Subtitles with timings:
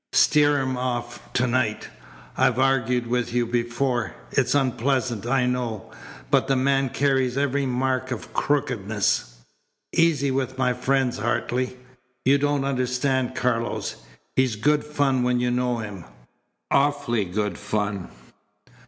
[0.13, 1.87] Steer him off to night.
[2.35, 4.15] I've argued with you before.
[4.31, 5.91] It's unpleasant, I know,
[6.31, 9.35] but the man carries every mark of crookedness."
[9.93, 11.77] "Easy with my friends, Hartley!
[12.25, 13.97] You don't understand Carlos.
[14.35, 16.05] He's good fun when you know him
[16.71, 18.07] awfully good fun."